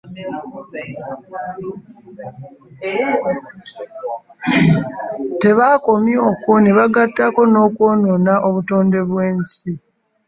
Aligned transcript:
Twbakomye 5.41 6.15
okwo 6.29 6.51
ne 6.59 6.71
bagattako 6.77 7.41
n'okwonoona 7.51 8.33
obutonde 8.47 8.99
bw'ensi 9.09 9.69